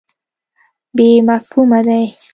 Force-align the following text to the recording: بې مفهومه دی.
بې 0.95 1.09
مفهومه 1.27 1.79
دی. 1.87 2.05